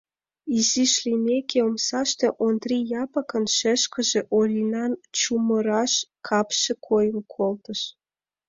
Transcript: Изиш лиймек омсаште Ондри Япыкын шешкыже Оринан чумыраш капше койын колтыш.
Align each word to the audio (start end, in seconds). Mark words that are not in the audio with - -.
Изиш 0.57 0.93
лиймек 1.03 1.49
омсаште 1.67 2.27
Ондри 2.47 2.77
Япыкын 3.03 3.45
шешкыже 3.57 4.21
Оринан 4.37 4.91
чумыраш 5.17 5.93
капше 6.27 6.73
койын 6.87 7.17
колтыш. 7.33 7.81